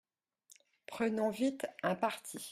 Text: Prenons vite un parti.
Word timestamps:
Prenons 0.87 1.29
vite 1.29 1.67
un 1.83 1.93
parti. 1.93 2.39